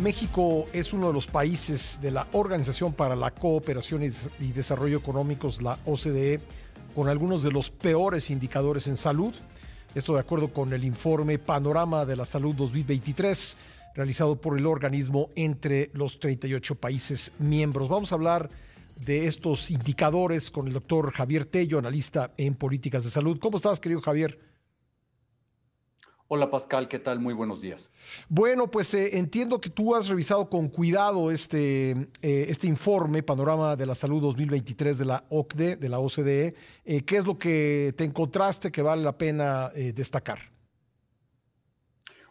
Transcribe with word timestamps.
México 0.00 0.66
es 0.72 0.92
uno 0.92 1.08
de 1.08 1.12
los 1.12 1.26
países 1.26 1.98
de 2.00 2.12
la 2.12 2.28
Organización 2.32 2.92
para 2.92 3.16
la 3.16 3.32
Cooperación 3.32 4.04
y 4.04 4.52
Desarrollo 4.52 4.98
Económicos, 4.98 5.60
la 5.60 5.76
OCDE, 5.86 6.40
con 6.94 7.08
algunos 7.08 7.42
de 7.42 7.50
los 7.50 7.70
peores 7.70 8.30
indicadores 8.30 8.86
en 8.86 8.96
salud. 8.96 9.34
Esto 9.96 10.14
de 10.14 10.20
acuerdo 10.20 10.52
con 10.52 10.72
el 10.72 10.84
informe 10.84 11.38
Panorama 11.40 12.06
de 12.06 12.14
la 12.14 12.26
Salud 12.26 12.54
2023, 12.54 13.56
realizado 13.96 14.40
por 14.40 14.56
el 14.56 14.66
organismo 14.66 15.30
entre 15.34 15.90
los 15.94 16.20
38 16.20 16.76
países 16.76 17.32
miembros. 17.40 17.88
Vamos 17.88 18.12
a 18.12 18.14
hablar 18.14 18.50
de 18.94 19.24
estos 19.24 19.70
indicadores 19.72 20.52
con 20.52 20.68
el 20.68 20.74
doctor 20.74 21.12
Javier 21.12 21.44
Tello, 21.44 21.78
analista 21.78 22.32
en 22.36 22.54
políticas 22.54 23.02
de 23.02 23.10
salud. 23.10 23.38
¿Cómo 23.40 23.56
estás, 23.56 23.80
querido 23.80 24.00
Javier? 24.00 24.47
Hola 26.30 26.50
Pascal, 26.50 26.88
¿qué 26.88 26.98
tal? 26.98 27.20
Muy 27.20 27.32
buenos 27.32 27.62
días. 27.62 27.88
Bueno, 28.28 28.70
pues 28.70 28.92
eh, 28.92 29.16
entiendo 29.16 29.62
que 29.62 29.70
tú 29.70 29.94
has 29.94 30.08
revisado 30.08 30.50
con 30.50 30.68
cuidado 30.68 31.30
este, 31.30 31.92
eh, 32.20 32.46
este 32.50 32.66
informe, 32.66 33.22
Panorama 33.22 33.76
de 33.76 33.86
la 33.86 33.94
Salud 33.94 34.20
2023 34.20 34.98
de 34.98 35.04
la 35.06 35.24
OCDE, 35.30 35.76
de 35.76 35.88
la 35.88 35.98
OCDE. 36.00 36.54
Eh, 36.84 37.02
¿Qué 37.06 37.16
es 37.16 37.24
lo 37.24 37.38
que 37.38 37.94
te 37.96 38.04
encontraste 38.04 38.70
que 38.70 38.82
vale 38.82 39.02
la 39.02 39.16
pena 39.16 39.70
destacar? 39.70 40.57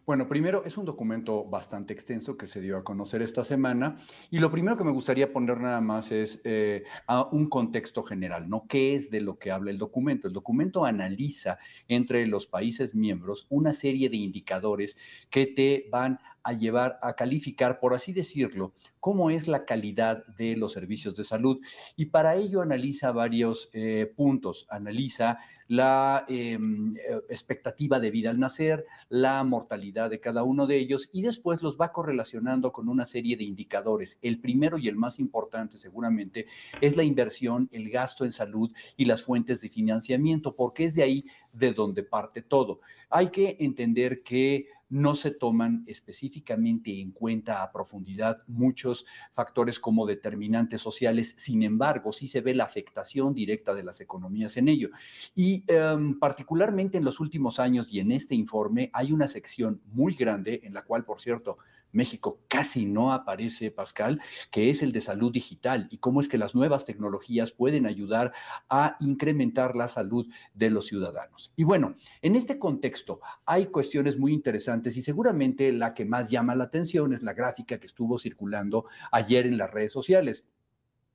Bueno, 0.08 0.30
primero 0.30 0.64
es 0.64 0.78
un 0.78 0.86
documento 0.86 1.44
bastante 1.44 1.92
extenso 1.92 2.38
que 2.38 2.48
se 2.48 2.62
dio 2.62 2.78
a 2.78 2.84
conocer 2.86 3.22
esta 3.22 3.44
semana 3.44 3.98
y 4.32 4.40
lo 4.40 4.50
primero 4.50 4.78
que 4.78 4.86
me 4.86 4.92
gustaría 4.92 5.34
poner 5.34 5.60
nada 5.60 5.82
más 5.82 6.14
es 6.14 6.40
eh, 6.46 6.86
un 7.34 7.50
contexto 7.50 8.04
general, 8.04 8.50
¿no? 8.50 8.68
¿Qué 8.70 8.96
es 8.96 9.12
de 9.12 9.20
lo 9.20 9.38
que 9.38 9.52
habla 9.52 9.70
el 9.70 9.78
documento? 9.78 10.30
El 10.30 10.34
documento 10.34 10.86
analiza 10.86 11.60
entre 11.90 12.26
los 12.26 12.48
países 12.48 12.96
miembros 12.96 13.48
una 13.50 13.74
serie 13.74 14.10
de 14.10 14.16
indicadores 14.16 14.96
que 15.30 15.46
te 15.46 15.90
van 15.92 16.20
a 16.48 16.54
llevar 16.54 16.98
a 17.02 17.14
calificar, 17.14 17.78
por 17.78 17.94
así 17.94 18.14
decirlo, 18.14 18.72
cómo 19.02 19.30
es 19.30 19.50
la 19.50 19.66
calidad 19.66 20.26
de 20.38 20.56
los 20.56 20.72
servicios 20.72 21.14
de 21.18 21.26
salud. 21.26 21.60
Y 21.98 22.06
para 22.06 22.38
ello 22.38 22.62
analiza 22.62 23.12
varios 23.12 23.70
eh, 23.74 24.10
puntos. 24.16 24.66
Analiza 24.70 25.40
la 25.68 26.24
em, 26.30 26.96
eh, 26.96 27.20
expectativa 27.28 28.00
de 28.00 28.12
vida 28.12 28.30
al 28.30 28.40
nacer, 28.40 28.86
la 29.10 29.44
mortalidad 29.44 30.10
de 30.10 30.22
cada 30.22 30.44
uno 30.44 30.68
de 30.68 30.78
ellos 30.78 31.10
y 31.12 31.22
después 31.22 31.62
los 31.62 31.78
va 31.78 31.92
correlacionando 31.92 32.72
con 32.72 32.88
una 32.88 33.06
serie 33.06 33.36
de 33.36 33.44
indicadores. 33.44 34.18
El 34.22 34.40
primero 34.40 34.78
y 34.78 34.88
el 34.88 34.96
más 34.96 35.20
importante 35.20 35.78
seguramente 35.78 36.46
es 36.80 36.96
la 36.96 37.04
inversión, 37.04 37.68
el 37.74 37.90
gasto 37.90 38.24
en 38.24 38.32
salud 38.32 38.72
y 38.96 39.04
las 39.04 39.22
fuentes 39.22 39.60
de 39.60 39.68
financiamiento, 39.68 40.56
porque 40.56 40.86
es 40.86 40.96
de 40.96 41.04
ahí 41.04 41.26
de 41.52 41.74
donde 41.74 42.04
parte 42.04 42.42
todo. 42.42 42.80
Hay 43.10 43.32
que 43.32 43.58
entender 43.60 44.24
que 44.24 44.68
no 44.90 45.16
se 45.16 45.32
toman 45.32 45.84
específicamente 45.88 47.02
en 47.02 47.12
cuenta 47.12 47.64
a 47.64 47.72
profundidad 47.72 48.44
muchos 48.48 49.06
factores 49.34 49.80
como 49.80 50.06
determinantes 50.06 50.82
sociales, 50.82 51.36
sin 51.38 51.64
embargo, 51.64 52.12
sí 52.14 52.28
se 52.28 52.42
ve 52.42 52.56
la 52.56 52.64
afectación 52.64 53.34
directa 53.34 53.74
de 53.74 53.84
las 53.84 54.02
economías 54.02 54.58
en 54.58 54.68
ello. 54.70 54.90
Y 55.36 55.64
em, 55.68 56.18
particularmente 56.20 56.98
en 56.98 57.06
los 57.06 57.20
últimos 57.20 57.60
años 57.60 57.92
y 57.92 58.00
en 58.00 58.12
este 58.12 58.36
informe 58.36 58.90
hay 58.94 59.12
una 59.12 59.28
sección 59.28 59.82
muy 59.92 60.16
grande 60.16 60.62
en 60.64 60.74
la 60.74 60.84
cual, 60.84 61.04
por 61.04 61.20
cierto, 61.20 61.58
México 61.98 62.40
casi 62.48 62.86
no 62.86 63.12
aparece, 63.12 63.72
Pascal, 63.72 64.22
que 64.52 64.70
es 64.70 64.82
el 64.82 64.94
de 64.94 65.02
salud 65.02 65.32
digital 65.32 65.90
y 65.92 65.98
cómo 65.98 66.22
es 66.22 66.30
que 66.30 66.38
las 66.38 66.56
nuevas 66.56 66.86
tecnologías 66.86 67.52
pueden 67.52 67.86
ayudar 67.86 68.32
a 68.70 68.96
incrementar 69.02 69.76
la 69.76 69.90
salud 69.90 70.28
de 70.54 70.70
los 70.70 70.88
ciudadanos. 70.88 71.52
Y 71.58 71.66
bueno, 71.66 71.96
en 72.22 72.36
este 72.36 72.58
contexto 72.58 73.20
hay 73.46 73.66
cuestiones 73.66 74.18
muy 74.18 74.34
interesantes 74.34 74.96
y 74.96 75.02
seguramente 75.02 75.72
la 75.74 75.94
que 75.94 76.06
más 76.06 76.30
llama 76.30 76.56
la 76.56 76.66
atención 76.66 77.14
es 77.14 77.22
la 77.22 77.34
gráfica 77.34 77.80
que 77.80 77.88
estuvo 77.88 78.18
circulando 78.18 78.86
ayer 79.12 79.46
en 79.46 79.58
las 79.58 79.72
redes 79.72 79.92
sociales. 79.92 80.46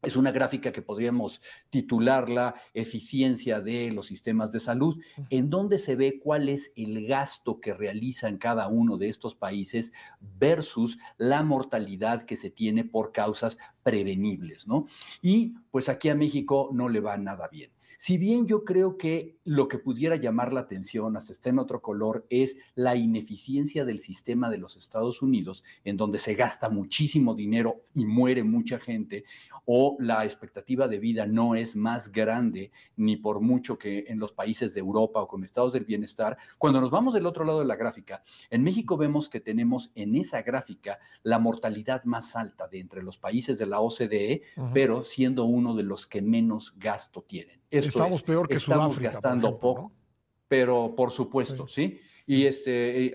Es 0.02 0.16
una 0.16 0.32
gráfica 0.32 0.72
que 0.72 0.82
podríamos 0.82 1.40
titularla 1.70 2.54
Eficiencia 2.74 3.60
de 3.60 3.92
los 3.92 4.06
sistemas 4.06 4.50
de 4.50 4.58
salud, 4.58 4.96
en 5.30 5.48
donde 5.48 5.78
se 5.78 5.94
ve 5.94 6.18
cuál 6.20 6.48
es 6.48 6.72
el 6.74 7.06
gasto 7.06 7.60
que 7.60 7.72
realizan 7.72 8.36
cada 8.36 8.66
uno 8.66 8.98
de 8.98 9.08
estos 9.08 9.36
países 9.36 9.92
versus 10.20 10.98
la 11.18 11.42
mortalidad 11.44 12.24
que 12.26 12.36
se 12.36 12.50
tiene 12.50 12.84
por 12.84 13.12
causas 13.12 13.58
prevenibles, 13.82 14.66
¿no? 14.66 14.86
Y 15.22 15.54
pues 15.70 15.88
aquí 15.88 16.08
a 16.08 16.14
México 16.14 16.70
no 16.72 16.88
le 16.88 17.00
va 17.00 17.16
nada 17.16 17.48
bien. 17.48 17.70
Si 18.04 18.18
bien 18.18 18.48
yo 18.48 18.64
creo 18.64 18.98
que 18.98 19.38
lo 19.44 19.68
que 19.68 19.78
pudiera 19.78 20.16
llamar 20.16 20.52
la 20.52 20.58
atención, 20.58 21.16
hasta 21.16 21.32
está 21.32 21.50
en 21.50 21.60
otro 21.60 21.80
color, 21.80 22.26
es 22.30 22.56
la 22.74 22.96
ineficiencia 22.96 23.84
del 23.84 24.00
sistema 24.00 24.50
de 24.50 24.58
los 24.58 24.76
Estados 24.76 25.22
Unidos, 25.22 25.62
en 25.84 25.96
donde 25.96 26.18
se 26.18 26.34
gasta 26.34 26.68
muchísimo 26.68 27.32
dinero 27.36 27.84
y 27.94 28.04
muere 28.04 28.42
mucha 28.42 28.80
gente, 28.80 29.22
o 29.66 29.96
la 30.00 30.24
expectativa 30.24 30.88
de 30.88 30.98
vida 30.98 31.26
no 31.26 31.54
es 31.54 31.76
más 31.76 32.10
grande 32.10 32.72
ni 32.96 33.16
por 33.16 33.40
mucho 33.40 33.78
que 33.78 34.06
en 34.08 34.18
los 34.18 34.32
países 34.32 34.74
de 34.74 34.80
Europa 34.80 35.22
o 35.22 35.28
con 35.28 35.44
estados 35.44 35.72
del 35.72 35.84
bienestar. 35.84 36.36
Cuando 36.58 36.80
nos 36.80 36.90
vamos 36.90 37.14
del 37.14 37.26
otro 37.26 37.44
lado 37.44 37.60
de 37.60 37.66
la 37.66 37.76
gráfica, 37.76 38.24
en 38.50 38.64
México 38.64 38.96
vemos 38.96 39.28
que 39.28 39.38
tenemos 39.38 39.92
en 39.94 40.16
esa 40.16 40.42
gráfica 40.42 40.98
la 41.22 41.38
mortalidad 41.38 42.02
más 42.02 42.34
alta 42.34 42.66
de 42.66 42.80
entre 42.80 43.04
los 43.04 43.16
países 43.16 43.58
de 43.58 43.66
la 43.66 43.78
OCDE, 43.78 44.42
pero 44.74 45.04
siendo 45.04 45.44
uno 45.44 45.76
de 45.76 45.84
los 45.84 46.08
que 46.08 46.20
menos 46.20 46.74
gasto 46.76 47.22
tienen 47.22 47.61
estamos 47.78 48.22
peor 48.22 48.48
que 48.48 48.56
estamos 48.56 48.98
gastando 48.98 49.58
poco, 49.58 49.92
pero 50.48 50.94
por 50.94 51.10
supuesto, 51.10 51.66
¿sí? 51.66 52.00
Y 52.26 52.46
este 52.46 53.06
eh, 53.06 53.14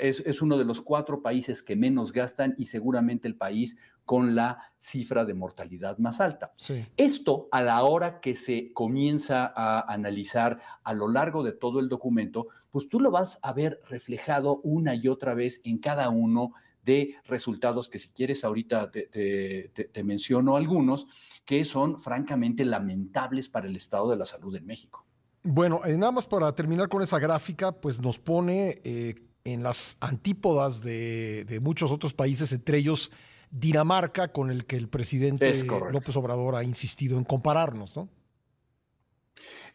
es, 0.00 0.42
uno 0.42 0.56
de 0.56 0.64
los 0.64 0.80
cuatro 0.80 1.22
países 1.22 1.62
que 1.62 1.76
menos 1.76 2.12
gastan 2.12 2.54
y 2.58 2.66
seguramente 2.66 3.28
el 3.28 3.36
país 3.36 3.76
con 4.04 4.34
la 4.34 4.72
cifra 4.78 5.24
de 5.24 5.34
mortalidad 5.34 5.98
más 5.98 6.20
alta. 6.20 6.52
Esto, 6.96 7.48
a 7.50 7.60
la 7.60 7.82
hora 7.82 8.20
que 8.20 8.36
se 8.36 8.72
comienza 8.72 9.52
a 9.54 9.92
analizar 9.92 10.60
a 10.84 10.94
lo 10.94 11.08
largo 11.08 11.42
de 11.42 11.52
todo 11.52 11.80
el 11.80 11.88
documento, 11.88 12.46
pues 12.70 12.88
tú 12.88 13.00
lo 13.00 13.10
vas 13.10 13.38
a 13.42 13.52
ver 13.52 13.80
reflejado 13.88 14.60
una 14.62 14.94
y 14.94 15.08
otra 15.08 15.34
vez 15.34 15.60
en 15.64 15.78
cada 15.78 16.08
uno 16.08 16.52
de 16.86 17.16
resultados 17.24 17.90
que 17.90 17.98
si 17.98 18.10
quieres 18.10 18.44
ahorita 18.44 18.90
te, 18.90 19.70
menciono 20.04 20.56
algunos 20.56 21.06
que 21.44 21.64
son 21.64 21.98
francamente 21.98 22.64
lamentables 22.64 23.48
para 23.48 23.66
el 23.66 23.76
estado 23.76 24.08
de 24.08 24.16
la 24.16 24.24
salud 24.24 24.54
en 24.54 24.64
México. 24.64 25.04
Bueno, 25.42 25.80
eh, 25.84 25.96
nada 25.96 26.12
más 26.12 26.26
para 26.26 26.54
terminar 26.54 26.88
con 26.88 27.02
esa 27.02 27.18
gráfica, 27.18 27.72
pues 27.72 28.00
nos 28.00 28.18
pone 28.18 28.80
eh, 28.84 29.16
en 29.44 29.62
las 29.62 29.96
antípodas 30.00 30.80
de, 30.80 31.58
muchos 31.60 31.90
otros 31.90 32.14
países, 32.14 32.52
entre 32.52 32.78
ellos 32.78 33.10
Dinamarca, 33.50 34.32
con 34.32 34.50
el 34.50 34.64
que 34.64 34.76
el 34.76 34.88
presidente 34.88 35.52
López 35.92 36.16
Obrador 36.16 36.56
ha 36.56 36.64
insistido 36.64 37.18
en 37.18 37.24
compararnos, 37.24 37.96
¿no? 37.96 38.08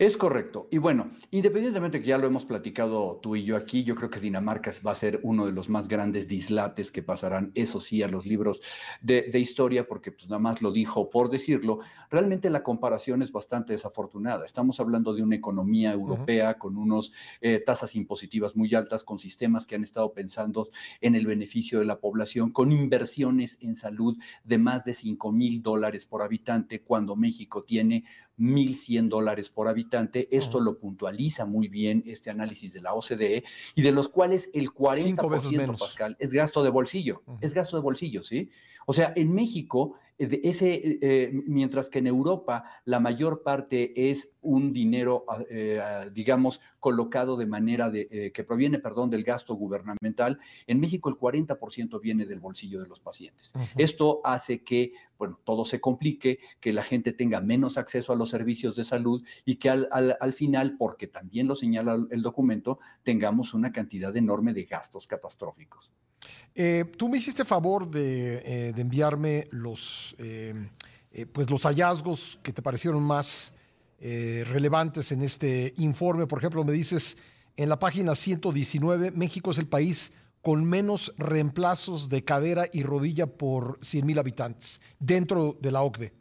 Es 0.01 0.17
correcto. 0.17 0.67
Y 0.71 0.79
bueno, 0.79 1.11
independientemente 1.29 2.01
que 2.01 2.07
ya 2.07 2.17
lo 2.17 2.25
hemos 2.25 2.43
platicado 2.43 3.19
tú 3.21 3.35
y 3.35 3.43
yo 3.43 3.55
aquí, 3.55 3.83
yo 3.83 3.93
creo 3.93 4.09
que 4.09 4.19
Dinamarca 4.19 4.71
va 4.83 4.93
a 4.93 4.95
ser 4.95 5.19
uno 5.21 5.45
de 5.45 5.51
los 5.51 5.69
más 5.69 5.87
grandes 5.87 6.27
dislates 6.27 6.89
que 6.89 7.03
pasarán, 7.03 7.51
eso 7.53 7.79
sí, 7.79 8.01
a 8.01 8.07
los 8.07 8.25
libros 8.25 8.63
de, 9.03 9.29
historia, 9.35 9.87
porque 9.87 10.11
pues 10.11 10.27
nada 10.27 10.39
más 10.39 10.59
lo 10.63 10.71
dijo 10.71 11.11
por 11.11 11.29
decirlo. 11.29 11.81
Realmente 12.09 12.49
la 12.49 12.63
comparación 12.63 13.21
es 13.21 13.31
bastante 13.31 13.73
desafortunada. 13.73 14.43
Estamos 14.43 14.79
hablando 14.79 15.13
de 15.13 15.21
una 15.21 15.35
economía 15.35 15.91
europea 15.91 16.57
con 16.57 16.77
unas 16.77 17.11
eh, 17.39 17.61
tasas 17.63 17.95
impositivas 17.95 18.55
muy 18.55 18.73
altas, 18.73 19.03
con 19.03 19.19
sistemas 19.19 19.67
que 19.67 19.75
han 19.75 19.83
estado 19.83 20.13
pensando 20.13 20.67
en 20.99 21.13
el 21.13 21.27
beneficio 21.27 21.77
de 21.77 21.85
la 21.85 21.99
población, 21.99 22.49
con 22.49 22.71
inversiones 22.71 23.59
en 23.61 23.75
salud 23.75 24.17
de 24.43 24.57
más 24.57 24.83
de 24.83 24.93
5 24.93 25.31
mil 25.31 25.61
dólares 25.61 26.07
por 26.07 26.23
habitante, 26.23 26.81
cuando 26.81 27.15
México 27.15 27.63
tiene 27.63 28.03
1.100 28.39 29.07
dólares 29.07 29.51
por 29.51 29.67
habitante. 29.67 29.90
Esto 30.31 30.59
lo 30.59 30.77
puntualiza 30.77 31.45
muy 31.45 31.67
bien 31.67 32.03
este 32.05 32.29
análisis 32.29 32.73
de 32.73 32.81
la 32.81 32.93
OCDE 32.93 33.43
y 33.75 33.81
de 33.81 33.91
los 33.91 34.09
cuales 34.09 34.49
el 34.53 34.69
40%, 34.69 35.77
Pascal, 35.77 36.15
es 36.19 36.31
gasto 36.31 36.63
de 36.63 36.69
bolsillo. 36.69 37.23
Es 37.41 37.53
gasto 37.53 37.77
de 37.77 37.83
bolsillo, 37.83 38.23
¿sí? 38.23 38.49
O 38.85 38.93
sea, 38.93 39.13
en 39.15 39.33
México 39.33 39.95
eh, 40.17 40.41
ese, 40.43 40.73
eh, 40.73 40.99
eh, 41.01 41.31
mientras 41.47 41.89
que 41.89 41.99
en 41.99 42.07
Europa 42.07 42.63
la 42.85 42.99
mayor 42.99 43.43
parte 43.43 44.09
es 44.09 44.33
un 44.41 44.71
dinero, 44.71 45.25
ah, 45.27 45.43
ah, 45.81 46.05
digamos, 46.11 46.61
colocado 46.79 47.37
de 47.37 47.45
manera 47.45 47.89
de, 47.89 48.31
que 48.33 48.43
proviene, 48.43 48.79
perdón, 48.79 49.09
del 49.09 49.23
gasto 49.23 49.55
gubernamental, 49.55 50.39
en 50.67 50.79
México 50.79 51.09
el 51.09 51.15
40% 51.15 51.99
viene 52.01 52.25
del 52.25 52.39
bolsillo 52.39 52.81
de 52.81 52.87
los 52.87 52.99
pacientes. 52.99 53.53
Esto 53.77 54.21
hace 54.23 54.63
que, 54.63 54.93
bueno, 55.17 55.39
todo 55.43 55.65
se 55.65 55.79
complique, 55.79 56.39
que 56.59 56.73
la 56.73 56.83
gente 56.83 57.13
tenga 57.13 57.41
menos 57.41 57.77
acceso 57.77 58.13
a 58.13 58.15
los 58.15 58.29
servicios 58.29 58.75
de 58.75 58.83
salud 58.83 59.23
y 59.45 59.55
que 59.55 59.69
al, 59.69 59.87
al 59.91 60.33
final, 60.33 60.75
porque 60.77 61.07
también 61.07 61.47
lo 61.47 61.55
señala 61.55 61.97
el 62.09 62.21
documento, 62.21 62.79
tengamos 63.03 63.53
una 63.53 63.71
cantidad 63.71 64.15
enorme 64.15 64.53
de 64.53 64.63
gastos 64.63 65.07
catastróficos. 65.07 65.91
Eh, 66.53 66.85
tú 66.97 67.07
me 67.09 67.17
hiciste 67.17 67.45
favor 67.45 67.89
de, 67.89 68.35
eh, 68.45 68.73
enviarme 68.75 69.47
los, 69.51 70.15
eh, 70.17 70.53
pues 71.31 71.49
los 71.49 71.63
hallazgos 71.63 72.39
que 72.43 72.53
te 72.53 72.61
parecieron 72.61 73.03
más 73.03 73.53
relevantes 73.99 75.11
en 75.11 75.21
este 75.21 75.75
informe. 75.77 76.25
Por 76.25 76.39
ejemplo, 76.39 76.63
me 76.63 76.71
dices 76.71 77.17
en 77.55 77.69
la 77.69 77.77
página 77.77 78.15
119, 78.15 79.11
México 79.11 79.51
es 79.51 79.59
el 79.59 79.67
país 79.67 80.11
con 80.41 80.65
menos 80.65 81.13
reemplazos 81.17 82.09
de 82.09 82.23
cadera 82.23 82.65
y 82.73 82.81
rodilla 82.81 83.27
por 83.27 83.77
100 83.81 84.05
mil 84.07 84.17
habitantes 84.17 84.81
dentro 84.99 85.55
de 85.61 85.71
la 85.71 85.83
OCDE. 85.83 86.13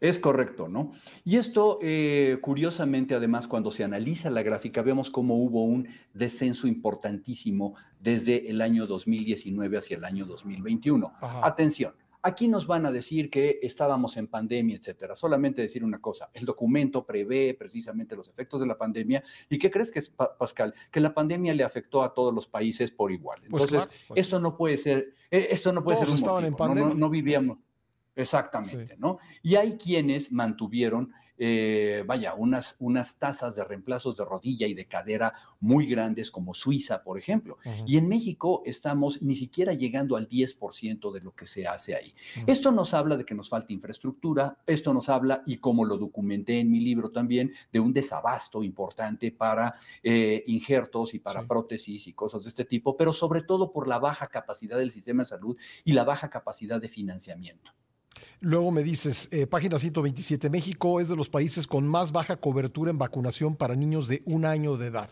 Es 0.00 0.18
correcto, 0.20 0.68
¿no? 0.68 0.92
Y 1.24 1.36
esto, 1.36 1.78
eh, 1.80 2.38
curiosamente, 2.42 3.14
además, 3.14 3.48
cuando 3.48 3.70
se 3.70 3.82
analiza 3.82 4.28
la 4.28 4.42
gráfica, 4.42 4.82
vemos 4.82 5.10
cómo 5.10 5.36
hubo 5.36 5.64
un 5.64 5.88
descenso 6.12 6.66
importantísimo 6.66 7.74
desde 7.98 8.50
el 8.50 8.60
año 8.60 8.86
2019 8.86 9.78
hacia 9.78 9.96
el 9.96 10.04
año 10.04 10.26
2021. 10.26 11.12
Atención, 11.42 11.94
aquí 12.22 12.46
nos 12.48 12.66
van 12.66 12.84
a 12.84 12.92
decir 12.92 13.30
que 13.30 13.58
estábamos 13.62 14.18
en 14.18 14.26
pandemia, 14.26 14.76
etcétera. 14.76 15.16
Solamente 15.16 15.62
decir 15.62 15.82
una 15.82 16.00
cosa, 16.00 16.28
el 16.34 16.44
documento 16.44 17.06
prevé 17.06 17.54
precisamente 17.54 18.16
los 18.16 18.28
efectos 18.28 18.60
de 18.60 18.66
la 18.66 18.76
pandemia. 18.76 19.24
¿Y 19.48 19.58
qué 19.58 19.70
crees 19.70 19.90
que 19.90 20.00
es, 20.00 20.10
Pascal? 20.10 20.74
Que 20.90 21.00
la 21.00 21.14
pandemia 21.14 21.54
le 21.54 21.64
afectó 21.64 22.02
a 22.02 22.12
todos 22.12 22.34
los 22.34 22.46
países 22.46 22.90
por 22.90 23.12
igual. 23.12 23.40
Pues 23.48 23.64
Entonces, 23.64 23.88
pues 24.08 24.20
esto 24.20 24.40
no 24.40 24.56
puede 24.56 24.76
ser, 24.76 25.14
eh, 25.30 25.48
esto 25.50 25.72
no 25.72 25.82
puede 25.82 25.98
ser 25.98 26.08
un 26.10 26.20
motivo. 26.20 26.74
no, 26.74 26.94
no 26.94 27.08
vivíamos 27.08 27.58
Exactamente, 28.16 28.96
¿no? 28.98 29.18
Y 29.42 29.54
hay 29.56 29.76
quienes 29.76 30.32
mantuvieron 30.32 31.12
eh, 31.38 32.02
vaya, 32.06 32.34
unas, 32.34 32.76
unas 32.78 33.16
tasas 33.18 33.56
de 33.56 33.64
reemplazos 33.64 34.16
de 34.16 34.24
rodilla 34.24 34.66
y 34.66 34.72
de 34.72 34.86
cadera 34.86 35.34
muy 35.60 35.86
grandes 35.86 36.30
como 36.30 36.54
Suiza, 36.54 37.02
por 37.02 37.18
ejemplo. 37.18 37.58
Y 37.86 37.98
en 37.98 38.08
México 38.08 38.62
estamos 38.64 39.20
ni 39.20 39.34
siquiera 39.34 39.74
llegando 39.74 40.16
al 40.16 40.28
10% 40.28 41.12
de 41.12 41.20
lo 41.20 41.34
que 41.34 41.46
se 41.46 41.66
hace 41.66 41.94
ahí. 41.94 42.14
Esto 42.46 42.72
nos 42.72 42.94
habla 42.94 43.16
de 43.16 43.24
que 43.24 43.34
nos 43.34 43.50
falta 43.50 43.72
infraestructura, 43.72 44.58
esto 44.66 44.94
nos 44.94 45.08
habla, 45.08 45.42
y 45.46 45.58
como 45.58 45.84
lo 45.84 45.98
documenté 45.98 46.60
en 46.60 46.70
mi 46.70 46.80
libro 46.80 47.10
también, 47.10 47.52
de 47.70 47.80
un 47.80 47.92
desabasto 47.92 48.62
importante 48.62 49.30
para 49.32 49.74
eh, 50.02 50.42
injertos 50.46 51.14
y 51.14 51.18
para 51.18 51.46
prótesis 51.46 52.06
y 52.06 52.14
cosas 52.14 52.44
de 52.44 52.48
este 52.48 52.64
tipo, 52.64 52.96
pero 52.96 53.12
sobre 53.12 53.42
todo 53.42 53.72
por 53.72 53.88
la 53.88 53.98
baja 53.98 54.28
capacidad 54.28 54.78
del 54.78 54.90
sistema 54.90 55.22
de 55.22 55.28
salud 55.28 55.56
y 55.84 55.92
la 55.92 56.04
baja 56.04 56.30
capacidad 56.30 56.80
de 56.80 56.88
financiamiento. 56.88 57.72
Luego 58.40 58.70
me 58.70 58.82
dices, 58.82 59.28
eh, 59.32 59.46
página 59.46 59.78
127, 59.78 60.50
México 60.50 61.00
es 61.00 61.08
de 61.08 61.16
los 61.16 61.28
países 61.28 61.66
con 61.66 61.86
más 61.88 62.12
baja 62.12 62.36
cobertura 62.36 62.90
en 62.90 62.98
vacunación 62.98 63.56
para 63.56 63.74
niños 63.74 64.08
de 64.08 64.22
un 64.26 64.44
año 64.44 64.76
de 64.76 64.88
edad. 64.88 65.10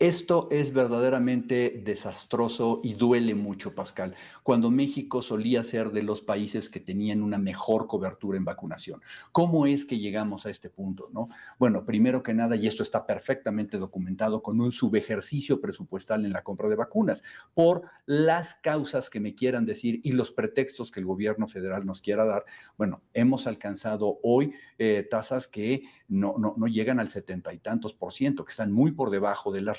Esto 0.00 0.48
es 0.50 0.72
verdaderamente 0.72 1.82
desastroso 1.84 2.80
y 2.82 2.94
duele 2.94 3.34
mucho, 3.34 3.74
Pascal, 3.74 4.14
cuando 4.42 4.70
México 4.70 5.20
solía 5.20 5.62
ser 5.62 5.90
de 5.90 6.02
los 6.02 6.22
países 6.22 6.70
que 6.70 6.80
tenían 6.80 7.22
una 7.22 7.36
mejor 7.36 7.86
cobertura 7.86 8.38
en 8.38 8.46
vacunación. 8.46 9.02
¿Cómo 9.30 9.66
es 9.66 9.84
que 9.84 9.98
llegamos 9.98 10.46
a 10.46 10.50
este 10.50 10.70
punto? 10.70 11.10
No? 11.12 11.28
Bueno, 11.58 11.84
primero 11.84 12.22
que 12.22 12.32
nada, 12.32 12.56
y 12.56 12.66
esto 12.66 12.82
está 12.82 13.06
perfectamente 13.06 13.76
documentado 13.76 14.42
con 14.42 14.58
un 14.62 14.72
subejercicio 14.72 15.60
presupuestal 15.60 16.24
en 16.24 16.32
la 16.32 16.44
compra 16.44 16.70
de 16.70 16.76
vacunas, 16.76 17.22
por 17.52 17.82
las 18.06 18.54
causas 18.54 19.10
que 19.10 19.20
me 19.20 19.34
quieran 19.34 19.66
decir 19.66 20.00
y 20.02 20.12
los 20.12 20.32
pretextos 20.32 20.90
que 20.90 21.00
el 21.00 21.06
gobierno 21.06 21.46
federal 21.46 21.84
nos 21.84 22.00
quiera 22.00 22.24
dar. 22.24 22.46
Bueno, 22.78 23.02
hemos 23.12 23.46
alcanzado 23.46 24.18
hoy 24.22 24.54
eh, 24.78 25.06
tasas 25.10 25.46
que 25.46 25.82
no, 26.08 26.36
no, 26.38 26.54
no 26.56 26.66
llegan 26.68 27.00
al 27.00 27.08
setenta 27.08 27.52
y 27.52 27.58
tantos 27.58 27.92
por 27.92 28.14
ciento, 28.14 28.46
que 28.46 28.50
están 28.50 28.72
muy 28.72 28.92
por 28.92 29.10
debajo 29.10 29.52
de 29.52 29.60
las 29.60 29.78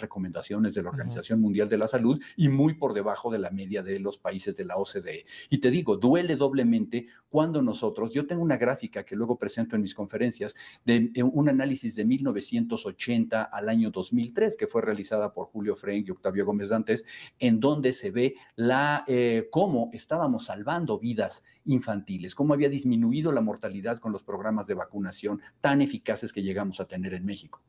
de 0.74 0.84
la 0.84 0.90
Organización 0.90 1.40
Mundial 1.40 1.69
de 1.69 1.78
la 1.78 1.88
Salud 1.88 2.22
y 2.36 2.50
muy 2.50 2.74
por 2.74 2.94
debajo 2.94 3.31
de 3.31 3.40
la 3.40 3.50
media 3.50 3.81
de 3.81 4.00
los 4.00 4.18
países 4.18 4.58
de 4.58 4.66
la 4.66 4.75
OCDE. 4.75 5.25
Y 5.50 5.60
te 5.60 5.72
digo, 5.72 5.98
duele 5.98 6.36
doblemente 6.36 7.08
cuando 7.30 7.62
nosotros, 7.62 8.13
yo 8.13 8.28
tengo 8.28 8.42
una 8.42 8.58
gráfica 8.58 9.04
que 9.04 9.16
luego 9.16 9.38
presento 9.38 9.75
en 9.75 9.81
mis 9.81 9.96
conferencias, 9.96 10.56
de 10.86 11.12
eh, 11.13 11.24
un 11.24 11.48
análisis 11.48 11.96
de 11.96 12.04
1980 12.06 13.44
al 13.44 13.69
año 13.69 13.90
2003, 13.90 14.58
que 14.58 14.68
fue 14.68 14.81
realizada 14.81 15.34
por 15.34 15.48
Julio 15.48 15.75
Frank 15.75 16.06
y 16.08 16.12
Octavio 16.12 16.46
Gómez 16.46 16.69
Dantes, 16.69 17.06
en 17.40 17.60
donde 17.60 17.94
se 17.94 18.12
ve 18.12 18.36
la, 18.56 19.06
eh, 19.08 19.48
cómo 19.50 19.90
estábamos 19.94 20.46
salvando 20.46 21.00
vidas 21.00 21.44
infantiles, 21.66 22.36
cómo 22.36 22.54
había 22.54 22.69
disminuido 22.69 23.31
la 23.31 23.42
mortalidad 23.42 24.00
con 24.00 24.12
los 24.12 24.24
programas 24.24 24.68
de 24.68 24.74
vacunación 24.74 25.42
tan 25.62 25.81
eficaces 25.81 26.34
que 26.34 26.44
llegamos 26.44 26.80
a 26.80 26.86
tener 26.86 27.13
en 27.13 27.25
México. 27.25 27.62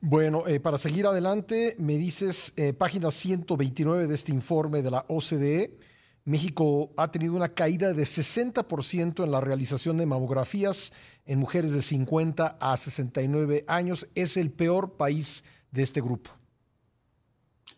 Bueno, 0.00 0.46
eh, 0.46 0.60
para 0.60 0.76
seguir 0.76 1.06
adelante, 1.06 1.74
me 1.78 1.96
dices 1.96 2.52
eh, 2.56 2.74
página 2.74 3.10
129 3.10 4.06
de 4.06 4.14
este 4.14 4.30
informe 4.30 4.82
de 4.82 4.90
la 4.90 5.06
OCDE. 5.08 5.78
México 6.24 6.90
ha 6.96 7.10
tenido 7.10 7.34
una 7.34 7.48
caída 7.48 7.92
de 7.94 8.02
60% 8.02 9.24
en 9.24 9.30
la 9.30 9.40
realización 9.40 9.96
de 9.96 10.06
mamografías 10.06 10.92
en 11.24 11.38
mujeres 11.38 11.72
de 11.72 11.80
50 11.80 12.58
a 12.60 12.76
69 12.76 13.64
años. 13.68 14.08
Es 14.14 14.36
el 14.36 14.50
peor 14.50 14.96
país 14.96 15.44
de 15.70 15.82
este 15.82 16.02
grupo. 16.02 16.30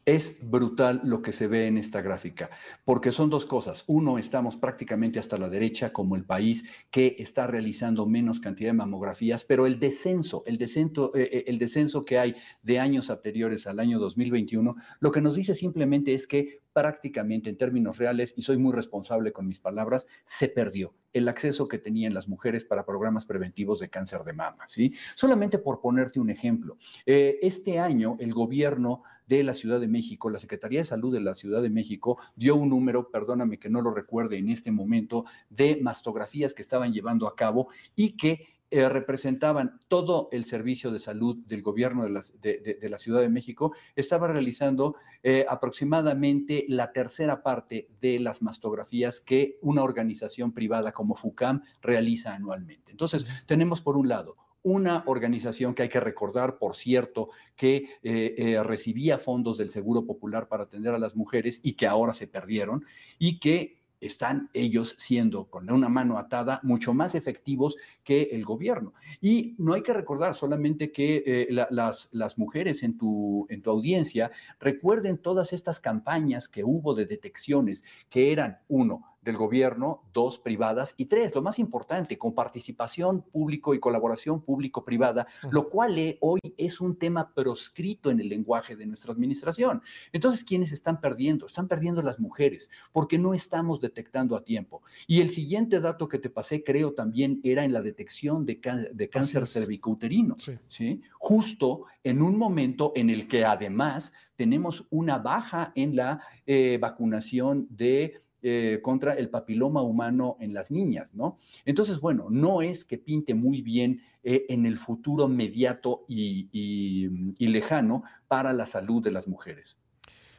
Es 0.09 0.39
brutal 0.41 1.03
lo 1.05 1.21
que 1.21 1.33
se 1.33 1.49
ve 1.49 1.67
en 1.67 1.77
esta 1.77 2.01
gráfica, 2.01 2.49
porque 2.87 3.13
son 3.13 3.29
dos 3.29 3.45
cosas. 3.45 3.85
Uno, 3.89 4.17
estamos 4.17 4.57
prácticamente 4.57 5.19
hasta 5.19 5.37
la 5.37 5.51
derecha 5.51 5.93
como 5.93 6.17
el 6.17 6.25
país 6.25 6.65
que 6.91 7.17
está 7.19 7.47
realizando 7.47 8.07
menos 8.07 8.41
cantidad 8.41 8.71
de 8.71 8.73
mamografías, 8.73 9.45
pero 9.45 9.67
el 9.67 9.79
descenso, 9.79 10.45
el 10.47 10.57
descenso, 10.57 11.15
eh, 11.15 11.29
eh, 11.31 11.45
el 11.49 11.59
descenso 11.59 12.07
que 12.07 12.19
hay 12.19 12.37
de 12.63 12.79
años 12.79 13.11
anteriores 13.11 13.67
al 13.67 13.81
año 13.81 13.99
2021, 13.99 14.77
lo 14.99 15.13
que 15.13 15.21
nos 15.21 15.35
dice 15.35 15.53
simplemente 15.53 16.15
es 16.15 16.27
que 16.27 16.63
prácticamente 16.73 17.51
en 17.51 17.57
términos 17.57 17.99
reales, 17.99 18.35
y 18.37 18.43
soy 18.43 18.59
muy 18.59 18.73
responsable 18.73 19.33
con 19.33 19.47
mis 19.47 19.61
palabras, 19.61 20.07
se 20.25 20.49
perdió 20.49 20.95
el 21.13 21.29
acceso 21.29 21.69
que 21.69 21.79
tenían 21.79 22.15
las 22.15 22.29
mujeres 22.29 22.65
para 22.65 22.85
programas 22.85 23.25
preventivos 23.25 23.81
de 23.81 23.89
cáncer 23.89 24.25
de 24.25 24.33
mama, 24.33 24.69
¿sí? 24.69 24.95
Solamente 25.15 25.59
por 25.59 25.81
ponerte 25.81 26.21
un 26.21 26.31
ejemplo, 26.31 26.79
eh, 27.07 27.39
este 27.43 27.79
año 27.79 28.17
el 28.21 28.33
gobierno 28.33 29.03
de 29.27 29.43
la 29.43 29.55
Ciudad 29.55 29.79
de 29.79 29.89
México, 29.89 30.31
la 30.31 30.39
Secretaría 30.39 30.81
de 30.81 30.85
Salud 30.85 31.13
de 31.13 31.21
la 31.21 31.35
Ciudad 31.35 31.63
de 31.63 31.71
México 31.71 32.19
dio 32.35 32.57
un 32.57 32.71
número, 32.71 33.11
perdóname 33.11 33.59
que 33.59 33.69
no 33.69 33.83
lo 33.83 33.93
recuerde 33.93 34.39
en 34.39 34.49
este 34.49 34.73
momento, 34.73 35.25
de 35.51 35.77
mastografías 35.83 36.55
que 36.55 36.63
estaban 36.63 36.93
llevando 36.93 37.29
a 37.29 37.37
cabo 37.37 37.69
y 37.95 38.17
que 38.17 38.58
eh, 38.71 38.89
representaban 38.89 39.81
todo 39.89 40.29
el 40.33 40.45
servicio 40.45 40.91
de 40.91 40.99
salud 40.99 41.37
del 41.47 41.63
gobierno 41.63 42.05
de, 42.05 42.79
la 42.83 42.99
Ciudad 42.99 43.21
de 43.21 43.29
México, 43.29 43.73
estaba 43.97 44.29
realizando 44.29 44.97
eh, 45.23 45.47
aproximadamente 45.49 46.65
la 46.69 46.93
tercera 46.93 47.43
parte 47.43 47.89
de 48.01 48.21
las 48.21 48.43
mastografías 48.43 49.21
que 49.21 49.59
una 49.63 49.83
organización 49.83 50.53
privada 50.53 50.93
como 50.93 51.15
FUCAM 51.15 51.63
realiza 51.81 52.35
anualmente. 52.35 52.91
Entonces, 52.91 53.27
tenemos 53.47 53.81
por 53.81 53.97
un 53.97 54.09
lado 54.09 54.37
una 54.63 55.03
organización 55.07 55.75
que 55.75 55.85
hay 55.85 55.89
que 55.89 56.01
recordar, 56.01 56.59
por 56.59 56.75
cierto, 56.75 57.31
que 57.57 57.89
eh, 58.03 58.35
eh, 58.37 58.63
recibía 58.63 59.19
fondos 59.19 59.57
del 59.59 59.71
Seguro 59.71 60.05
Popular 60.05 60.49
para 60.49 60.65
atender 60.65 60.95
a 60.95 60.99
las 60.99 61.17
mujeres 61.17 61.61
y 61.63 61.75
que 61.75 61.87
ahora 61.87 62.15
se 62.15 62.27
perdieron 62.27 62.85
y 63.19 63.39
que 63.39 63.79
están 64.01 64.51
ellos 64.53 64.95
siendo 64.99 65.47
con 65.47 65.71
una 65.71 65.89
mano 65.89 66.19
atada 66.19 66.61
mucho 66.63 66.95
más 66.95 67.15
efectivos 67.15 67.77
que 68.05 68.23
el 68.33 68.45
gobierno. 68.45 68.95
Y 69.21 69.55
no 69.59 69.75
hay 69.75 69.83
que 69.83 69.93
recordar 69.93 70.35
solamente 70.35 70.93
que 70.93 71.23
eh, 71.27 71.47
las, 71.51 72.09
las, 72.13 72.39
mujeres 72.39 72.83
en 72.83 72.97
tu, 72.97 73.47
en 73.49 73.63
tu 73.63 73.71
audiencia 73.71 74.31
recuerden 74.61 75.19
todas 75.19 75.53
estas 75.53 75.81
campañas 75.81 76.49
que 76.49 76.65
hubo 76.65 76.95
de 76.95 77.07
detecciones 77.07 77.85
que 78.09 78.33
eran, 78.33 78.59
uno, 78.69 79.08
del 79.21 79.37
gobierno, 79.37 80.03
dos 80.13 80.39
privadas 80.39 80.95
y 80.97 81.07
tres, 81.07 81.35
lo 81.35 81.43
más 81.43 81.59
importante, 81.59 82.17
con 82.17 82.35
participación 82.35 83.23
público 83.23 83.75
y 83.75 83.81
colaboración 83.81 84.41
público-privada, 84.43 85.27
lo 85.51 85.69
cual 85.69 85.99
eh, 85.99 86.19
hoy 86.21 86.41
es 86.57 86.81
un 86.81 86.97
tema 86.97 87.35
proscrito 87.35 88.11
en 88.11 88.21
el 88.21 88.29
lenguaje 88.29 88.77
de 88.77 88.87
nuestra 88.87 89.13
administración. 89.13 89.83
Entonces, 90.13 90.45
¿quiénes 90.45 90.73
están 90.73 91.01
perdiendo? 91.01 91.47
Están 91.47 91.69
perdiendo 91.69 92.03
las 92.03 92.21
mujeres 92.21 92.71
porque 92.93 93.19
no 93.19 93.35
estamos 93.35 93.81
detectando 93.81 94.37
a 94.37 94.45
tiempo. 94.45 94.83
Y 95.07 95.21
el 95.21 95.31
siguiente 95.31 95.81
dato 95.81 96.09
que 96.09 96.19
te 96.19 96.31
pasé, 96.31 96.63
creo, 96.63 96.95
también 96.95 97.41
era 97.43 97.65
en 97.65 97.73
la 97.73 97.83
detección 97.83 98.47
de, 98.47 98.61
de 98.93 99.09
cáncer 99.09 99.47
cervicouterino, 99.47 100.37
sí. 100.69 101.03
Justo 101.19 101.85
en 102.05 102.23
un 102.23 102.39
momento 102.39 102.93
en 102.95 103.11
el 103.11 103.29
que 103.29 103.45
además 103.45 104.13
tenemos 104.37 104.87
una 104.91 105.19
baja 105.19 105.73
en 105.75 105.97
la 105.97 106.23
eh, 106.47 106.79
vacunación 106.81 107.67
de 107.71 108.23
eh, 108.43 108.79
contra 108.83 109.15
el 109.15 109.31
papiloma 109.31 109.83
humano 109.83 110.37
en 110.41 110.55
las 110.55 110.71
niñas, 110.71 111.13
¿no? 111.15 111.39
Entonces, 111.65 112.01
bueno, 112.01 112.29
no 112.31 112.63
es 112.63 112.85
que 112.85 112.97
pinte 112.97 113.35
muy 113.35 113.63
bien 113.63 114.01
eh, 114.23 114.47
en 114.49 114.65
el 114.65 114.77
futuro 114.77 115.27
mediato 115.27 116.05
y, 116.07 117.09
lejano 117.39 118.05
para 118.29 118.53
la 118.53 118.67
salud 118.67 119.03
de 119.03 119.11
las 119.11 119.27
mujeres. 119.27 119.77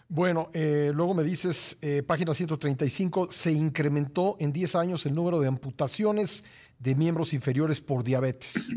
Bueno, 0.08 0.50
eh, 0.54 0.92
luego 0.94 1.14
me 1.14 1.24
dices, 1.24 1.78
página 2.08 2.34
135, 2.34 3.28
se 3.32 3.52
incrementó 3.52 4.38
en 4.40 4.54
10 4.54 4.76
años 4.76 5.06
el 5.06 5.14
número 5.14 5.40
de 5.40 5.48
amputaciones 5.48 6.46
de 6.80 6.96
miembros 6.96 7.34
inferiores 7.34 7.82
por 7.82 8.04
diabetes. 8.04 8.72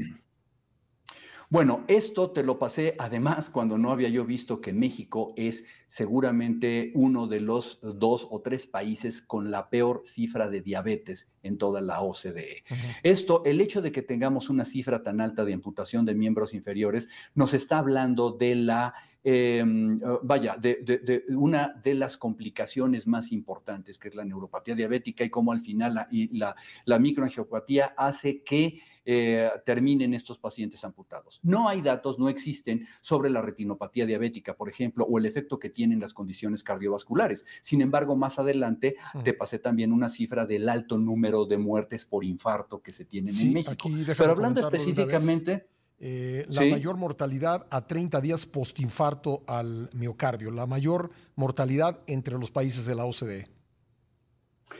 Bueno, 1.52 1.84
esto 1.86 2.30
te 2.30 2.42
lo 2.42 2.58
pasé 2.58 2.94
además 2.98 3.50
cuando 3.50 3.76
no 3.76 3.92
había 3.92 4.08
yo 4.08 4.24
visto 4.24 4.62
que 4.62 4.72
México 4.72 5.34
es 5.36 5.66
seguramente 5.86 6.92
uno 6.94 7.26
de 7.26 7.40
los 7.40 7.78
dos 7.82 8.26
o 8.30 8.40
tres 8.40 8.66
países 8.66 9.20
con 9.20 9.50
la 9.50 9.68
peor 9.68 10.00
cifra 10.06 10.48
de 10.48 10.62
diabetes 10.62 11.28
en 11.42 11.58
toda 11.58 11.82
la 11.82 12.00
OCDE. 12.00 12.64
Esto, 13.02 13.42
el 13.44 13.60
hecho 13.60 13.82
de 13.82 13.92
que 13.92 14.00
tengamos 14.00 14.48
una 14.48 14.64
cifra 14.64 15.02
tan 15.02 15.20
alta 15.20 15.44
de 15.44 15.52
amputación 15.52 16.06
de 16.06 16.14
miembros 16.14 16.54
inferiores, 16.54 17.10
nos 17.34 17.52
está 17.52 17.76
hablando 17.76 18.30
de 18.30 18.54
la 18.54 18.94
eh, 19.24 19.64
vaya, 20.22 20.56
de, 20.56 21.24
una 21.28 21.80
de 21.82 21.94
las 21.94 22.16
complicaciones 22.16 23.06
más 23.06 23.32
importantes, 23.32 23.98
que 23.98 24.08
es 24.08 24.14
la 24.14 24.24
neuropatía 24.24 24.74
diabética 24.74 25.24
y 25.24 25.30
cómo 25.30 25.52
al 25.52 25.60
final 25.60 25.94
la, 25.94 26.08
la, 26.10 26.56
la 26.84 26.98
microangiopatía 26.98 27.94
hace 27.96 28.42
que 28.42 28.80
eh, 29.04 29.50
terminen 29.66 30.14
estos 30.14 30.38
pacientes 30.38 30.84
amputados. 30.84 31.40
No 31.42 31.68
hay 31.68 31.80
datos, 31.80 32.18
no 32.18 32.28
existen 32.28 32.86
sobre 33.00 33.30
la 33.30 33.42
retinopatía 33.42 34.06
diabética, 34.06 34.54
por 34.54 34.68
ejemplo, 34.68 35.04
o 35.04 35.18
el 35.18 35.26
efecto 35.26 35.58
que 35.58 35.70
tienen 35.70 35.98
las 35.98 36.14
condiciones 36.14 36.62
cardiovasculares. 36.62 37.44
Sin 37.62 37.80
embargo, 37.80 38.14
más 38.14 38.38
adelante 38.38 38.96
te 39.24 39.34
pasé 39.34 39.58
también 39.58 39.92
una 39.92 40.08
cifra 40.08 40.46
del 40.46 40.68
alto 40.68 40.98
número 40.98 41.46
de 41.46 41.58
muertes 41.58 42.06
por 42.06 42.24
infarto 42.24 42.80
que 42.80 42.92
se 42.92 43.04
tienen 43.04 43.36
en 43.36 43.52
México. 43.52 43.88
Pero 44.16 44.30
hablando 44.30 44.60
específicamente... 44.60 45.66
Eh, 46.04 46.46
la 46.48 46.62
mayor 46.62 46.96
mortalidad 46.96 47.64
a 47.70 47.86
30 47.86 48.20
días 48.20 48.44
postinfarto 48.44 49.44
al 49.46 49.88
miocardio, 49.92 50.50
la 50.50 50.66
mayor 50.66 51.10
mortalidad 51.36 52.00
entre 52.08 52.36
los 52.40 52.50
países 52.50 52.86
de 52.86 52.96
la 52.96 53.04
OCDE. 53.04 53.46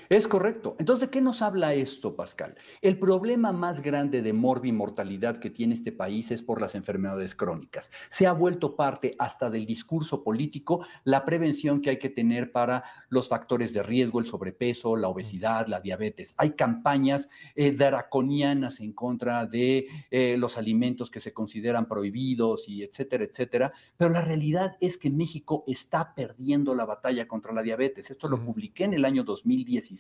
Es 0.09 0.27
correcto. 0.27 0.77
Entonces, 0.79 1.07
¿de 1.07 1.11
qué 1.11 1.21
nos 1.21 1.43
habla 1.43 1.75
esto, 1.75 2.17
Pascal? 2.17 2.55
El 2.81 2.99
problema 2.99 3.53
más 3.53 3.81
grande 3.81 4.23
de 4.23 4.33
morbimortalidad 4.33 5.39
que 5.39 5.51
tiene 5.51 5.75
este 5.75 5.93
país 5.93 6.31
es 6.31 6.43
por 6.43 6.61
las 6.61 6.75
enfermedades 6.75 7.35
crónicas. 7.35 7.91
Se 8.11 8.27
ha 8.27 8.33
vuelto 8.33 8.77
parte 8.77 9.15
hasta 9.19 9.49
del 9.49 9.65
discurso 9.65 10.23
político 10.23 10.85
la 11.05 11.25
prevención 11.25 11.81
que 11.81 11.91
hay 11.91 11.99
que 11.99 12.11
tener 12.11 12.53
para 12.53 12.85
los 13.09 13.29
factores 13.29 13.73
de 13.73 13.83
riesgo, 13.83 14.21
el 14.21 14.27
sobrepeso, 14.27 14.97
la 14.97 15.09
obesidad, 15.09 15.67
la 15.67 15.81
diabetes. 15.81 16.35
Hay 16.37 16.51
campañas 16.53 17.29
eh, 17.55 17.71
draconianas 17.71 18.81
en 18.81 18.93
contra 18.93 19.47
de 19.47 19.87
eh, 20.11 20.37
los 20.37 20.59
alimentos 20.59 21.11
que 21.11 21.21
se 21.21 21.33
consideran 21.33 21.87
prohibidos 21.87 22.69
y 22.69 22.83
etcétera, 22.83 23.25
etcétera. 23.25 23.73
Pero 23.97 24.11
la 24.11 24.23
realidad 24.23 24.77
es 24.81 24.99
que 24.99 25.11
México 25.11 25.65
está 25.67 26.15
perdiendo 26.15 26.75
la 26.75 26.85
batalla 26.85 27.29
contra 27.29 27.53
la 27.53 27.63
diabetes. 27.63 28.11
Esto 28.11 28.29
lo 28.29 28.43
publiqué 28.43 28.85
en 28.85 28.95
el 28.95 29.05
año 29.05 29.23
2017 29.23 29.92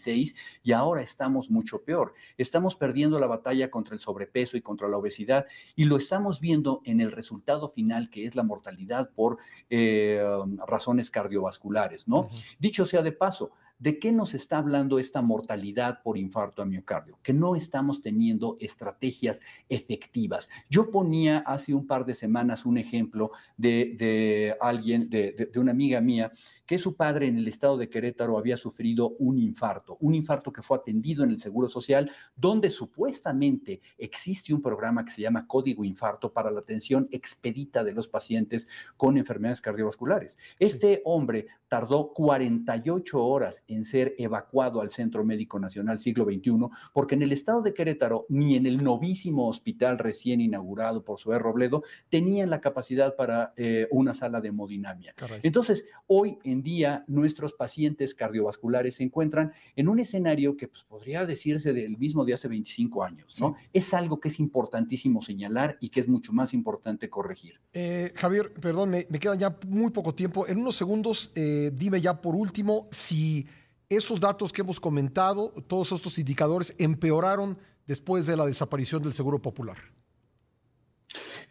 y 0.62 0.72
ahora 0.72 1.02
estamos 1.02 1.50
mucho 1.50 1.82
peor. 1.82 2.14
Estamos 2.36 2.76
perdiendo 2.76 3.18
la 3.18 3.26
batalla 3.26 3.70
contra 3.70 3.94
el 3.94 4.00
sobrepeso 4.00 4.56
y 4.56 4.62
contra 4.62 4.88
la 4.88 4.96
obesidad 4.96 5.46
y 5.76 5.84
lo 5.84 5.96
estamos 5.96 6.40
viendo 6.40 6.80
en 6.84 7.00
el 7.00 7.12
resultado 7.12 7.68
final 7.68 8.10
que 8.10 8.26
es 8.26 8.34
la 8.34 8.42
mortalidad 8.42 9.10
por 9.10 9.38
eh, 9.70 10.22
razones 10.66 11.10
cardiovasculares, 11.10 12.08
¿no? 12.08 12.28
Dicho 12.58 12.86
sea 12.86 13.02
de 13.02 13.12
paso, 13.12 13.52
¿De 13.82 13.98
qué 13.98 14.12
nos 14.12 14.32
está 14.32 14.58
hablando 14.58 15.00
esta 15.00 15.22
mortalidad 15.22 16.02
por 16.04 16.16
infarto 16.16 16.62
a 16.62 16.64
miocardio? 16.64 17.18
Que 17.20 17.32
no 17.32 17.56
estamos 17.56 18.00
teniendo 18.00 18.56
estrategias 18.60 19.40
efectivas. 19.68 20.48
Yo 20.70 20.92
ponía 20.92 21.38
hace 21.38 21.74
un 21.74 21.88
par 21.88 22.06
de 22.06 22.14
semanas 22.14 22.64
un 22.64 22.78
ejemplo 22.78 23.32
de, 23.56 24.56
alguien, 24.60 25.10
de, 25.10 25.50
una 25.56 25.72
amiga 25.72 26.00
mía, 26.00 26.30
que 26.72 26.78
su 26.78 26.96
padre 26.96 27.26
en 27.26 27.36
el 27.36 27.48
estado 27.48 27.76
de 27.76 27.90
Querétaro 27.90 28.38
había 28.38 28.56
sufrido 28.56 29.10
un 29.18 29.38
infarto, 29.38 29.98
un 30.00 30.14
infarto 30.14 30.50
que 30.50 30.62
fue 30.62 30.78
atendido 30.78 31.22
en 31.22 31.28
el 31.28 31.38
Seguro 31.38 31.68
Social, 31.68 32.10
donde 32.34 32.70
supuestamente 32.70 33.82
existe 33.98 34.54
un 34.54 34.62
programa 34.62 35.04
que 35.04 35.10
se 35.10 35.20
llama 35.20 35.46
Código 35.46 35.84
Infarto 35.84 36.32
para 36.32 36.50
la 36.50 36.60
atención 36.60 37.08
expedita 37.10 37.84
de 37.84 37.92
los 37.92 38.08
pacientes 38.08 38.68
con 38.96 39.18
enfermedades 39.18 39.60
cardiovasculares. 39.60 40.38
Este 40.58 41.02
hombre 41.04 41.48
tardó 41.68 42.12
48 42.14 43.22
horas 43.22 43.64
en 43.68 43.84
ser 43.84 44.14
evacuado 44.18 44.80
al 44.80 44.90
Centro 44.90 45.24
Médico 45.24 45.58
Nacional 45.58 45.98
Siglo 45.98 46.24
XXI, 46.24 46.68
porque 46.94 47.16
en 47.16 47.22
el 47.22 47.32
estado 47.32 47.60
de 47.60 47.74
Querétaro 47.74 48.24
ni 48.30 48.56
en 48.56 48.64
el 48.66 48.82
novísimo 48.82 49.46
hospital 49.48 49.98
recién 49.98 50.40
inaugurado 50.40 51.04
por 51.04 51.18
Zoé 51.18 51.38
Robledo 51.38 51.82
tenían 52.08 52.48
la 52.48 52.62
capacidad 52.62 53.14
para 53.14 53.52
eh, 53.56 53.88
una 53.90 54.14
sala 54.14 54.40
de 54.40 54.48
hemodinamia. 54.48 55.14
Entonces, 55.42 55.86
hoy 56.06 56.38
en 56.44 56.61
día 56.62 57.04
nuestros 57.06 57.52
pacientes 57.52 58.14
cardiovasculares 58.14 58.96
se 58.96 59.04
encuentran 59.04 59.52
en 59.76 59.88
un 59.88 59.98
escenario 59.98 60.56
que 60.56 60.68
pues, 60.68 60.82
podría 60.84 61.26
decirse 61.26 61.72
del 61.72 61.98
mismo 61.98 62.24
de 62.24 62.34
hace 62.34 62.48
25 62.48 63.02
años, 63.04 63.40
¿no? 63.40 63.56
Es 63.72 63.94
algo 63.94 64.20
que 64.20 64.28
es 64.28 64.40
importantísimo 64.40 65.22
señalar 65.22 65.76
y 65.80 65.90
que 65.90 66.00
es 66.00 66.08
mucho 66.08 66.32
más 66.32 66.54
importante 66.54 67.08
corregir. 67.10 67.60
Eh, 67.72 68.12
Javier, 68.14 68.52
perdón, 68.54 68.90
me, 68.90 69.04
queda 69.04 69.34
ya 69.34 69.56
muy 69.66 69.90
poco 69.90 70.14
tiempo. 70.14 70.46
En 70.46 70.58
unos 70.58 70.76
segundos, 70.76 71.32
eh, 71.34 71.70
dime 71.74 72.00
ya 72.00 72.20
por 72.20 72.34
último 72.34 72.88
si 72.90 73.46
esos 73.88 74.20
datos 74.20 74.52
que 74.52 74.62
hemos 74.62 74.80
comentado, 74.80 75.50
todos 75.66 75.92
estos 75.92 76.18
indicadores, 76.18 76.74
empeoraron 76.78 77.58
después 77.86 78.26
de 78.26 78.36
la 78.36 78.46
desaparición 78.46 79.02
del 79.02 79.12
Seguro 79.12 79.40
Popular. 79.40 79.76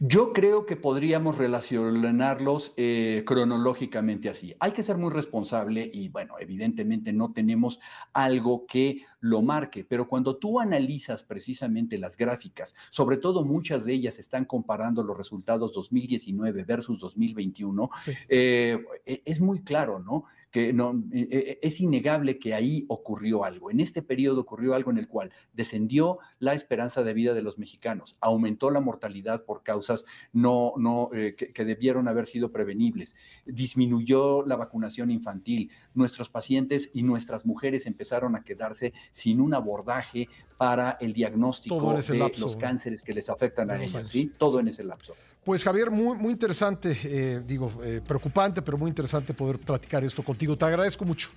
Yo 0.04 0.34
creo 0.34 0.66
que 0.66 0.78
podríamos 0.78 1.38
relacionarlos 1.38 2.74
eh, 2.76 3.22
cronológicamente 3.24 4.30
así. 4.30 4.56
Hay 4.60 4.72
que 4.72 4.82
ser 4.82 4.98
muy 4.98 5.12
responsable 5.12 5.92
y 5.94 6.10
bueno, 6.10 6.38
evidentemente 6.40 7.14
no 7.14 7.34
tenemos 7.34 7.80
algo 8.12 8.66
que 8.66 9.04
lo 9.20 9.44
marque, 9.44 9.86
pero 9.88 10.08
cuando 10.08 10.38
tú 10.38 10.60
analizas 10.60 11.22
precisamente 11.22 12.00
las 12.00 12.18
gráficas, 12.18 12.74
sobre 12.90 13.18
todo 13.18 13.46
muchas 13.46 13.86
de 13.86 13.94
ellas 13.94 14.18
están 14.18 14.46
comparando 14.46 15.04
los 15.04 15.16
resultados 15.16 15.72
2019 15.72 16.64
versus 16.64 16.98
2021, 16.98 17.92
eh, 18.28 18.84
e, 19.06 19.22
es 19.24 19.40
muy 19.40 19.62
claro, 19.62 20.00
¿no? 20.00 20.26
Que 20.52 20.74
no, 20.74 21.02
e, 21.14 21.28
e, 21.32 21.60
es 21.62 21.80
innegable 21.80 22.38
que 22.38 22.54
ahí 22.54 22.86
ocurrió 22.90 23.44
algo. 23.44 23.72
En 23.72 23.80
este 23.80 24.02
periodo 24.02 24.42
ocurrió 24.42 24.76
algo 24.76 24.92
en 24.92 24.98
el 24.98 25.08
cual 25.08 25.32
descendió 25.54 26.20
la 26.40 26.54
esperanza 26.54 27.04
de 27.04 27.14
vida 27.14 27.34
de 27.34 27.42
los 27.42 27.58
mexicanos, 27.58 28.18
aumentó 28.20 28.70
la 28.70 28.82
mortalidad 28.82 29.46
por 29.46 29.64
causas 29.64 30.06
no, 30.34 30.74
no, 30.78 31.10
eh, 31.14 31.34
que, 31.34 31.66
debieron 31.66 32.08
haber 32.08 32.28
sido 32.28 32.52
prevenibles, 32.52 33.16
disminuyó 33.46 34.46
la 34.46 34.58
vacunación 34.58 35.10
infantil, 35.10 35.72
nuestros 35.94 36.30
pacientes 36.30 36.90
y 36.94 37.04
nuestras 37.04 37.46
mujeres 37.46 37.86
empezaron 37.86 38.36
a 38.36 38.44
quedarse 38.44 38.94
sin 39.12 39.40
un 39.40 39.54
abordaje 39.54 40.28
para 40.58 40.98
el 41.00 41.14
diagnóstico 41.14 41.94
de 41.94 42.32
los 42.38 42.58
cánceres 42.58 43.04
que 43.04 43.14
les 43.14 43.30
afectan 43.30 43.72
a 43.72 43.82
ellos, 43.82 44.08
¿sí? 44.08 44.32
Todo 44.38 44.60
en 44.60 44.68
ese 44.68 44.84
lapso. 44.84 45.14
Pues 45.44 45.64
Javier, 45.64 45.90
muy, 45.90 46.16
muy 46.18 46.34
interesante, 46.34 46.96
eh, 47.04 47.42
digo, 47.44 47.72
eh, 47.84 48.00
preocupante, 48.06 48.62
pero 48.62 48.78
muy 48.78 48.90
interesante 48.90 49.34
poder 49.34 49.58
platicar 49.58 50.04
esto 50.04 50.22
contigo. 50.24 50.56
Te 50.56 50.66
agradezco 50.66 51.04
mucho. 51.04 51.30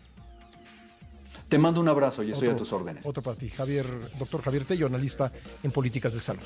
Te 1.49 1.58
mando 1.58 1.80
un 1.80 1.88
abrazo 1.88 2.23
y 2.23 2.32
estoy 2.32 2.49
a 2.49 2.56
tus 2.56 2.73
órdenes. 2.73 3.04
Otro 3.06 3.23
para 3.23 3.37
ti, 3.37 3.49
Javier, 3.49 3.87
doctor 4.18 4.42
Javier 4.42 4.64
Tello, 4.64 4.87
analista 4.87 5.32
en 5.62 5.70
políticas 5.70 6.12
de 6.12 6.20
salud. 6.20 6.42